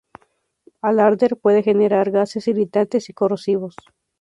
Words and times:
Al 0.81 0.99
arder, 0.99 1.37
puede 1.37 1.61
generar 1.61 2.09
gases 2.09 2.47
irritantes 2.47 3.07
y 3.11 3.13
corrosivos. 3.13 3.75